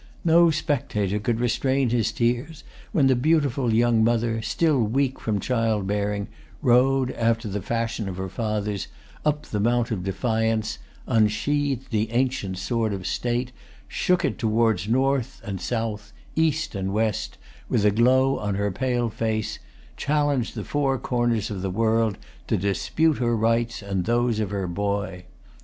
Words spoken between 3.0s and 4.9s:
the beautiful young mother, still